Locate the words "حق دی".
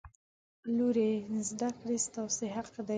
2.55-2.89